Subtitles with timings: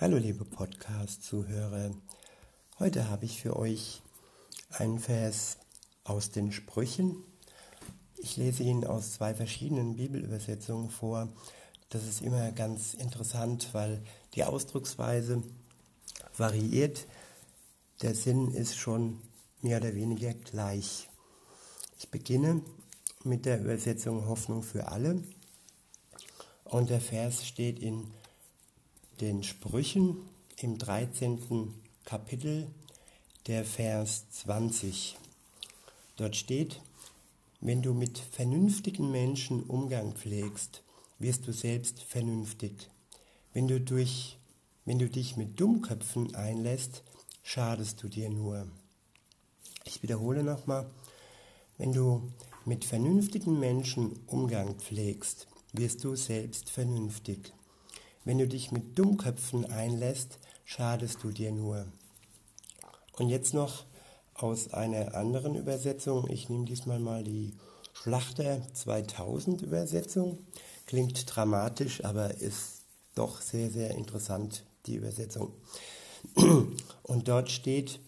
[0.00, 1.90] Hallo liebe Podcast-Zuhörer.
[2.78, 4.00] Heute habe ich für euch
[4.70, 5.58] einen Vers
[6.04, 7.22] aus den Sprüchen.
[8.16, 11.28] Ich lese ihn aus zwei verschiedenen Bibelübersetzungen vor.
[11.90, 14.02] Das ist immer ganz interessant, weil
[14.34, 15.42] die Ausdrucksweise
[16.34, 17.06] variiert.
[18.00, 19.20] Der Sinn ist schon
[19.60, 21.10] mehr oder weniger gleich.
[21.98, 22.62] Ich beginne
[23.22, 25.22] mit der Übersetzung Hoffnung für alle.
[26.64, 28.10] Und der Vers steht in
[29.20, 30.16] den Sprüchen
[30.56, 31.74] im 13.
[32.04, 32.68] Kapitel,
[33.46, 35.16] der Vers 20.
[36.16, 36.80] Dort steht,
[37.60, 40.82] wenn du mit vernünftigen Menschen Umgang pflegst,
[41.18, 42.88] wirst du selbst vernünftig.
[43.52, 44.38] Wenn du, durch,
[44.86, 47.02] wenn du dich mit Dummköpfen einlässt,
[47.42, 48.66] schadest du dir nur.
[49.84, 50.90] Ich wiederhole nochmal,
[51.76, 52.32] wenn du
[52.64, 57.52] mit vernünftigen Menschen Umgang pflegst, wirst du selbst vernünftig.
[58.24, 61.86] Wenn du dich mit Dummköpfen einlässt, schadest du dir nur.
[63.18, 63.84] Und jetzt noch
[64.34, 66.28] aus einer anderen Übersetzung.
[66.28, 67.54] Ich nehme diesmal mal die
[67.92, 70.38] Schlachter 2000 Übersetzung.
[70.86, 72.82] Klingt dramatisch, aber ist
[73.14, 75.52] doch sehr, sehr interessant, die Übersetzung.
[77.02, 78.00] Und dort steht,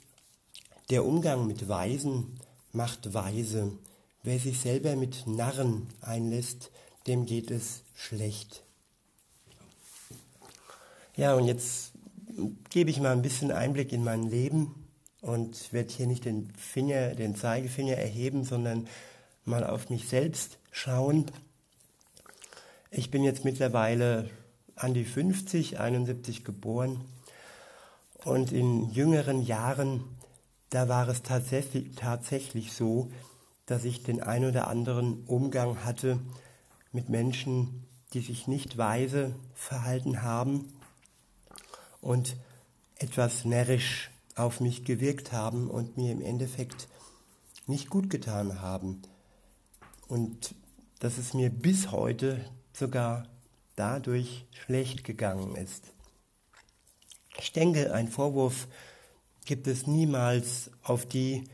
[0.91, 2.39] der Umgang mit Weisen
[2.73, 3.73] macht weise.
[4.23, 6.71] Wer sich selber mit Narren einlässt,
[7.07, 8.63] dem geht es schlecht.
[11.15, 11.93] Ja, und jetzt
[12.71, 14.89] gebe ich mal ein bisschen Einblick in mein Leben
[15.21, 18.89] und werde hier nicht den Finger, den Zeigefinger erheben, sondern
[19.45, 21.27] mal auf mich selbst schauen.
[22.91, 24.31] Ich bin jetzt mittlerweile
[24.75, 27.03] an die 50, 71 geboren
[28.25, 30.05] und in jüngeren Jahren,
[30.71, 33.11] da war es tatsächlich, tatsächlich so,
[33.67, 36.19] dass ich den ein oder anderen Umgang hatte
[36.91, 40.73] mit Menschen, die sich nicht weise verhalten haben
[42.03, 42.37] und
[42.97, 46.89] etwas närrisch auf mich gewirkt haben und mir im Endeffekt
[47.67, 49.01] nicht gut getan haben.
[50.09, 50.55] Und
[50.99, 53.27] dass es mir bis heute sogar
[53.77, 55.85] dadurch schlecht gegangen ist.
[57.39, 58.69] Ich denke, ein Vorwurf
[59.45, 61.45] gibt es niemals auf die,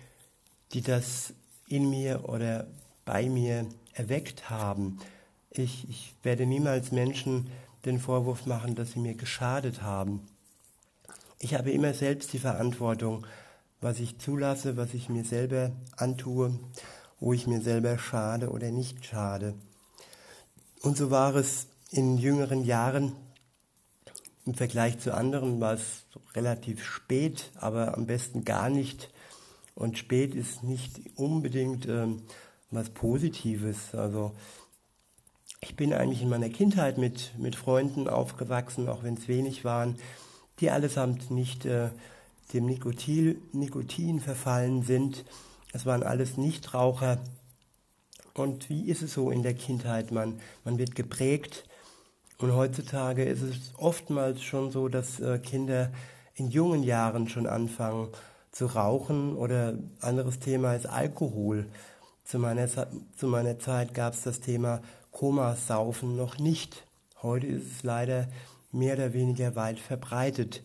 [0.73, 1.33] die das
[1.69, 2.67] in mir oder
[3.05, 4.99] bei mir erweckt haben.
[5.51, 7.51] Ich, ich werde niemals Menschen
[7.85, 10.27] den Vorwurf machen, dass sie mir geschadet haben.
[11.41, 13.25] Ich habe immer selbst die Verantwortung,
[13.81, 16.59] was ich zulasse, was ich mir selber antue,
[17.21, 19.55] wo ich mir selber schade oder nicht schade.
[20.83, 23.13] Und so war es in jüngeren Jahren.
[24.47, 29.09] Im Vergleich zu anderen war es relativ spät, aber am besten gar nicht.
[29.77, 32.23] Und spät ist nicht unbedingt ähm,
[32.73, 33.95] was Positives.
[33.95, 34.33] Also
[35.61, 39.99] ich bin eigentlich in meiner Kindheit mit, mit Freunden aufgewachsen, auch wenn es wenig waren
[40.61, 41.89] die allesamt nicht äh,
[42.53, 45.25] dem Nikotin, Nikotin verfallen sind.
[45.73, 47.19] Es waren alles Nichtraucher.
[48.35, 50.13] Und wie ist es so in der Kindheit?
[50.13, 51.65] Man, man wird geprägt.
[52.39, 55.91] Und heutzutage ist es oftmals schon so, dass äh, Kinder
[56.35, 58.09] in jungen Jahren schon anfangen
[58.53, 61.67] zu rauchen oder anderes Thema ist Alkohol.
[62.25, 66.85] Zu meiner, zu meiner Zeit gab es das Thema Komasaufen noch nicht.
[67.23, 68.29] Heute ist es leider
[68.73, 70.63] mehr oder weniger weit verbreitet.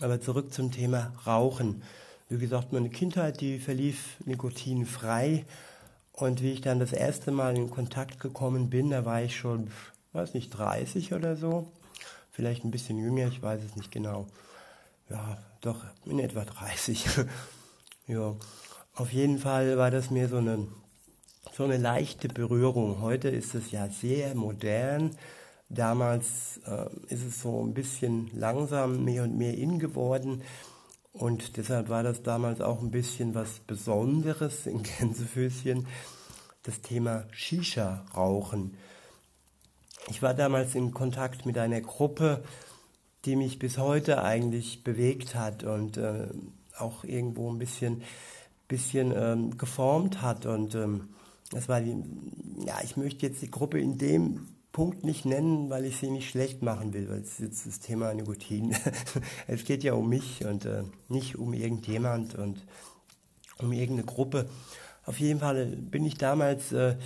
[0.00, 1.82] Aber zurück zum Thema Rauchen.
[2.28, 5.44] Wie gesagt, meine Kindheit, die verlief nikotinfrei.
[6.12, 9.70] Und wie ich dann das erste Mal in Kontakt gekommen bin, da war ich schon,
[10.12, 11.68] weiß nicht, 30 oder so.
[12.30, 14.26] Vielleicht ein bisschen jünger, ich weiß es nicht genau.
[15.10, 17.06] Ja, doch, in etwa 30.
[18.06, 18.34] ja,
[18.94, 20.66] auf jeden Fall war das mir so eine,
[21.52, 23.00] so eine leichte Berührung.
[23.00, 25.16] Heute ist es ja sehr modern
[25.68, 30.42] Damals äh, ist es so ein bisschen langsam mehr und mehr in geworden.
[31.12, 35.86] Und deshalb war das damals auch ein bisschen was Besonderes in Gänsefüßchen,
[36.64, 38.76] das Thema Shisha-Rauchen.
[40.08, 42.42] Ich war damals in Kontakt mit einer Gruppe,
[43.24, 46.28] die mich bis heute eigentlich bewegt hat und äh,
[46.78, 48.02] auch irgendwo ein bisschen,
[48.68, 50.46] bisschen ähm, geformt hat.
[50.46, 51.08] Und ähm,
[51.50, 51.96] das war die,
[52.66, 56.28] ja, ich möchte jetzt die Gruppe in dem Punkt nicht nennen, weil ich sie nicht
[56.28, 58.74] schlecht machen will, weil es jetzt das Thema Nikotin.
[59.46, 62.60] es geht ja um mich und äh, nicht um irgendjemand und
[63.58, 64.50] um irgendeine Gruppe.
[65.06, 66.96] Auf jeden Fall bin ich damals äh,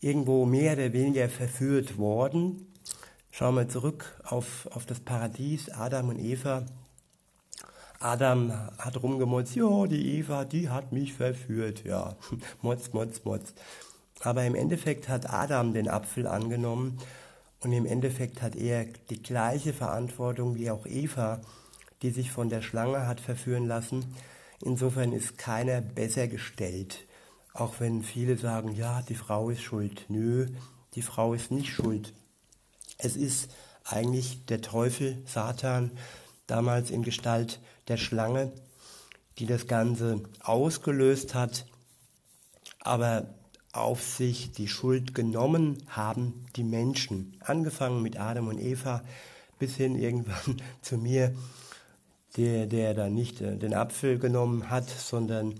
[0.00, 2.72] irgendwo mehr oder weniger verführt worden.
[3.30, 6.64] Schauen wir zurück auf, auf das Paradies, Adam und Eva.
[7.98, 12.16] Adam hat rumgemotzt, ja, die Eva, die hat mich verführt, ja,
[12.62, 13.52] motz, motz, motz.
[14.20, 16.98] Aber im Endeffekt hat Adam den Apfel angenommen
[17.62, 21.40] Und im Endeffekt hat er die gleiche Verantwortung wie auch Eva,
[22.00, 24.14] die sich von der Schlange hat verführen lassen.
[24.62, 27.06] Insofern ist keiner besser gestellt.
[27.52, 30.06] Auch wenn viele sagen, ja, die Frau ist schuld.
[30.08, 30.46] Nö,
[30.94, 32.14] die Frau ist nicht schuld.
[32.96, 33.50] Es ist
[33.84, 35.90] eigentlich der Teufel, Satan,
[36.46, 38.52] damals in Gestalt der Schlange,
[39.38, 41.66] die das Ganze ausgelöst hat.
[42.80, 43.34] Aber
[43.72, 49.02] auf sich die Schuld genommen haben die Menschen, angefangen mit Adam und Eva
[49.58, 51.34] bis hin irgendwann zu mir,
[52.36, 55.54] der, der da nicht äh, den Apfel genommen hat, sondern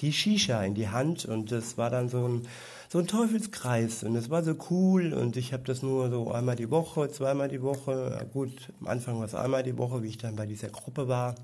[0.00, 1.24] die Shisha in die Hand.
[1.24, 2.48] Und das war dann so ein,
[2.88, 4.02] so ein Teufelskreis.
[4.02, 5.12] Und es war so cool.
[5.12, 9.18] Und ich habe das nur so einmal die Woche, zweimal die Woche, gut, am Anfang
[9.18, 11.34] war es einmal die Woche, wie ich dann bei dieser Gruppe war,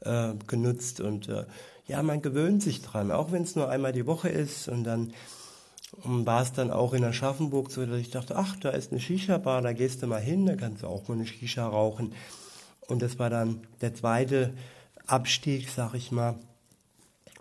[0.00, 1.00] äh, genutzt.
[1.00, 1.46] Und äh,
[1.86, 5.12] ja, man gewöhnt sich dran, auch wenn es nur einmal die Woche ist und dann
[6.02, 9.62] war es dann auch in Aschaffenburg so, dass ich dachte, ach, da ist eine Shisha-Bar,
[9.62, 12.12] da gehst du mal hin, da kannst du auch mal eine Shisha rauchen.
[12.88, 14.52] Und das war dann der zweite
[15.06, 16.38] Abstieg, sag ich mal.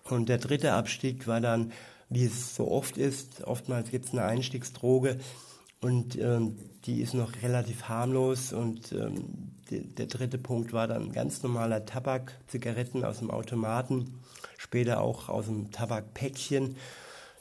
[0.04, 1.72] Und der dritte Abstieg war dann,
[2.10, 5.18] wie es so oft ist, oftmals gibt es eine Einstiegsdroge
[5.82, 11.42] und ähm, die ist noch relativ harmlos und ähm, der dritte Punkt war dann ganz
[11.44, 14.20] normaler Tabak, Zigaretten aus dem Automaten,
[14.58, 16.76] später auch aus dem Tabakpäckchen,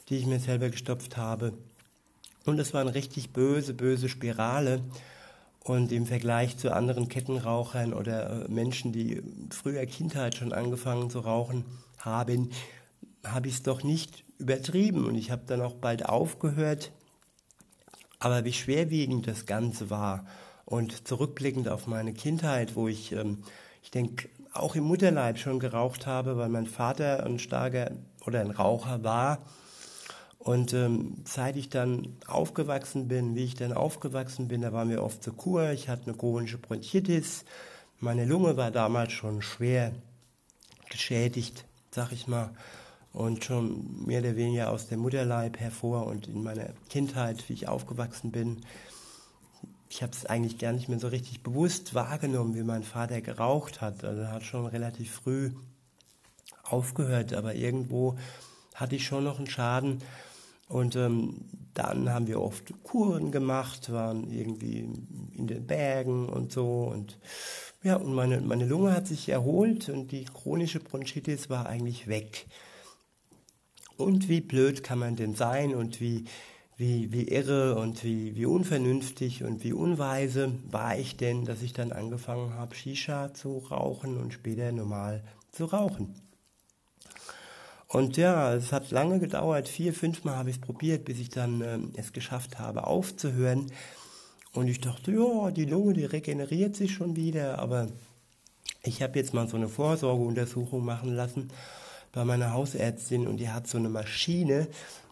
[0.09, 1.53] die ich mir selber gestopft habe.
[2.45, 4.81] Und es war eine richtig böse, böse Spirale.
[5.63, 11.19] Und im Vergleich zu anderen Kettenrauchern oder äh, Menschen, die früher Kindheit schon angefangen zu
[11.21, 11.65] rauchen
[11.97, 12.51] haben,
[13.25, 15.05] habe ich es doch nicht übertrieben.
[15.05, 16.91] Und ich habe dann auch bald aufgehört.
[18.19, 20.27] Aber wie schwerwiegend das Ganze war
[20.65, 23.43] und zurückblickend auf meine Kindheit, wo ich, ähm,
[23.81, 27.91] ich denke, auch im Mutterleib schon geraucht habe, weil mein Vater ein starker
[28.25, 29.39] oder ein Raucher war.
[30.39, 35.03] Und ähm, seit ich dann aufgewachsen bin, wie ich dann aufgewachsen bin, da waren wir
[35.03, 35.71] oft zur Kur.
[35.71, 37.45] Ich hatte eine chronische Bronchitis.
[37.99, 39.91] Meine Lunge war damals schon schwer
[40.89, 42.51] geschädigt, sag ich mal.
[43.11, 47.67] Und schon mehr oder weniger aus dem Mutterleib hervor und in meiner Kindheit, wie ich
[47.67, 48.61] aufgewachsen bin,
[49.95, 53.79] ich habe es eigentlich gar nicht mehr so richtig bewusst wahrgenommen, wie mein Vater geraucht
[53.79, 54.03] hat.
[54.03, 55.51] Also er hat schon relativ früh
[56.63, 58.17] aufgehört, aber irgendwo
[58.73, 60.01] hatte ich schon noch einen Schaden.
[60.67, 64.79] Und ähm, dann haben wir oft Kuren gemacht, waren irgendwie
[65.37, 66.91] in den Bergen und so.
[66.93, 67.17] Und
[67.81, 72.47] ja, und meine, meine Lunge hat sich erholt und die chronische Bronchitis war eigentlich weg.
[73.95, 76.25] Und wie blöd kann man denn sein und wie
[76.77, 81.73] wie, wie irre und wie, wie unvernünftig und wie unweise war ich denn, dass ich
[81.73, 86.13] dann angefangen habe, Shisha zu rauchen und später normal zu rauchen.
[87.87, 91.61] Und ja, es hat lange gedauert, vier, fünfmal habe ich es probiert, bis ich dann
[91.61, 93.71] äh, es geschafft habe, aufzuhören.
[94.51, 97.87] Und ich dachte, ja, die Lunge, die regeneriert sich schon wieder, aber
[98.83, 101.51] ich habe jetzt mal so eine Vorsorgeuntersuchung machen lassen
[102.15, 104.67] bei meiner Hausärztin und die hat so eine Maschine,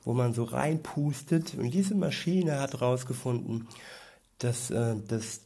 [0.06, 1.54] wo man so reinpustet.
[1.56, 3.68] Und diese Maschine hat herausgefunden,
[4.40, 5.42] dass äh, das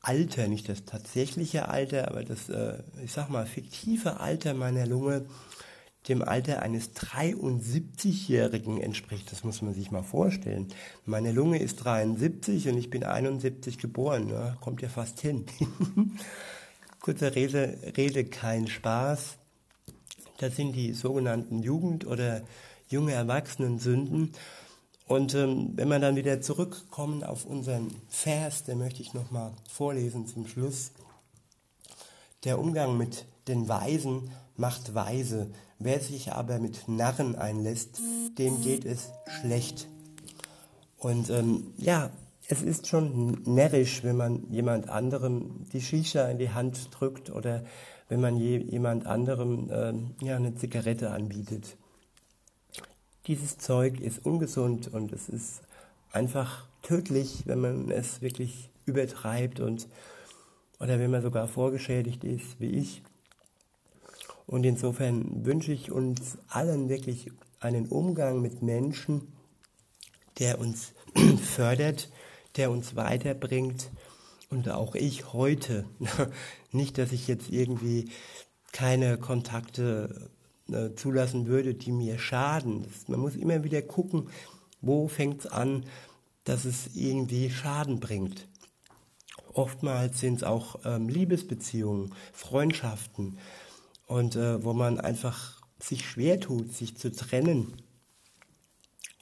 [0.00, 5.26] Alter, nicht das tatsächliche Alter, aber das, äh, ich sag mal, fiktive Alter meiner Lunge
[6.08, 9.30] dem Alter eines 73-Jährigen entspricht.
[9.30, 10.66] Das muss man sich mal vorstellen.
[11.04, 14.28] Meine Lunge ist 73 und ich bin 71 geboren.
[14.28, 15.44] Ja, kommt ja fast hin.
[17.00, 19.36] Kurzer Rede, Rede, kein Spaß.
[20.42, 22.42] Das sind die sogenannten Jugend- oder
[22.88, 24.32] junge Erwachsenen-Sünden.
[25.06, 30.26] Und ähm, wenn wir dann wieder zurückkommen auf unseren Vers, den möchte ich nochmal vorlesen
[30.26, 30.90] zum Schluss.
[32.42, 35.48] Der Umgang mit den Weisen macht weise.
[35.78, 38.00] Wer sich aber mit Narren einlässt,
[38.36, 39.86] dem geht es schlecht.
[40.98, 42.10] Und ähm, ja,
[42.48, 47.64] es ist schon närrisch, wenn man jemand anderem die Shisha in die Hand drückt oder
[48.08, 51.76] wenn man je, jemand anderem äh, ja, eine Zigarette anbietet
[53.26, 55.62] dieses Zeug ist ungesund und es ist
[56.10, 59.88] einfach tödlich, wenn man es wirklich übertreibt und
[60.80, 63.02] oder wenn man sogar vorgeschädigt ist, wie ich.
[64.46, 67.30] Und insofern wünsche ich uns allen wirklich
[67.60, 69.32] einen Umgang mit Menschen,
[70.40, 70.92] der uns
[71.54, 72.10] fördert,
[72.56, 73.90] der uns weiterbringt.
[74.50, 75.86] Und auch ich heute,
[76.72, 78.10] nicht, dass ich jetzt irgendwie
[78.72, 80.30] keine Kontakte
[80.70, 82.82] äh, zulassen würde, die mir schaden.
[82.82, 84.28] Das, man muss immer wieder gucken,
[84.80, 85.84] wo fängt es an,
[86.44, 88.48] dass es irgendwie Schaden bringt.
[89.52, 93.38] Oftmals sind es auch ähm, Liebesbeziehungen, Freundschaften
[94.06, 97.74] und äh, wo man einfach sich schwer tut, sich zu trennen.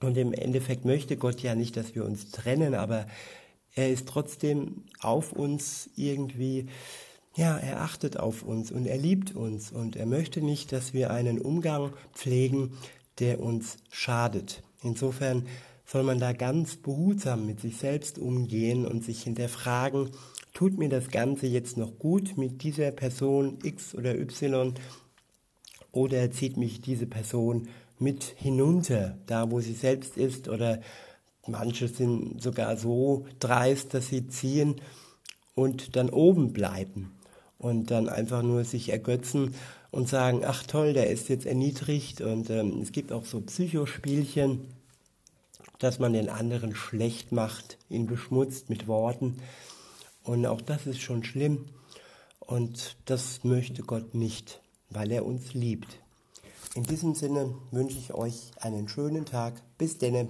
[0.01, 3.07] Und im Endeffekt möchte Gott ja nicht, dass wir uns trennen, aber
[3.75, 6.67] er ist trotzdem auf uns irgendwie,
[7.37, 11.11] ja, er achtet auf uns und er liebt uns und er möchte nicht, dass wir
[11.11, 12.73] einen Umgang pflegen,
[13.19, 14.63] der uns schadet.
[14.83, 15.47] Insofern
[15.85, 20.11] soll man da ganz behutsam mit sich selbst umgehen und sich hinterfragen,
[20.55, 24.75] tut mir das Ganze jetzt noch gut mit dieser Person X oder Y
[25.93, 27.69] oder zieht mich diese Person
[28.01, 30.49] mit hinunter, da wo sie selbst ist.
[30.49, 30.81] Oder
[31.47, 34.81] manche sind sogar so dreist, dass sie ziehen
[35.55, 37.13] und dann oben bleiben
[37.59, 39.55] und dann einfach nur sich ergötzen
[39.91, 42.21] und sagen, ach toll, der ist jetzt erniedrigt.
[42.21, 44.69] Und ähm, es gibt auch so Psychospielchen,
[45.79, 49.39] dass man den anderen schlecht macht, ihn beschmutzt mit Worten.
[50.23, 51.67] Und auch das ist schon schlimm.
[52.39, 55.99] Und das möchte Gott nicht, weil er uns liebt.
[56.77, 59.61] In diesem Sinne wünsche ich euch einen schönen Tag.
[59.77, 60.29] Bis denne.